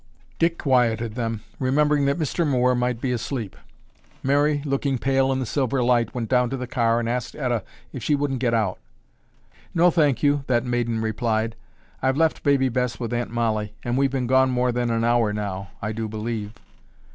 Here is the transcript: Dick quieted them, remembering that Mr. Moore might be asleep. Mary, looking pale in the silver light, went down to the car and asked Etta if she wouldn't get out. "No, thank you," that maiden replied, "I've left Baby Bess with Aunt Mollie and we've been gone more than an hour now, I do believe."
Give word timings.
Dick 0.39 0.57
quieted 0.57 1.13
them, 1.13 1.41
remembering 1.59 2.05
that 2.07 2.17
Mr. 2.17 2.43
Moore 2.47 2.73
might 2.73 2.99
be 2.99 3.11
asleep. 3.11 3.55
Mary, 4.23 4.63
looking 4.65 4.97
pale 4.97 5.31
in 5.31 5.37
the 5.37 5.45
silver 5.45 5.83
light, 5.83 6.15
went 6.15 6.27
down 6.27 6.49
to 6.49 6.57
the 6.57 6.65
car 6.65 6.99
and 6.99 7.07
asked 7.07 7.35
Etta 7.35 7.61
if 7.93 8.01
she 8.03 8.15
wouldn't 8.15 8.39
get 8.39 8.51
out. 8.55 8.79
"No, 9.75 9.91
thank 9.91 10.23
you," 10.23 10.43
that 10.47 10.65
maiden 10.65 11.01
replied, 11.03 11.55
"I've 12.01 12.17
left 12.17 12.41
Baby 12.41 12.67
Bess 12.67 12.99
with 12.99 13.13
Aunt 13.13 13.29
Mollie 13.29 13.75
and 13.85 13.95
we've 13.95 14.09
been 14.09 14.25
gone 14.25 14.49
more 14.49 14.71
than 14.71 14.89
an 14.89 15.03
hour 15.03 15.31
now, 15.33 15.69
I 15.83 15.91
do 15.91 16.07
believe." 16.07 16.53